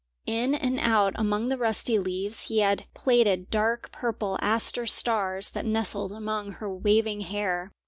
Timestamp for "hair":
7.21-7.71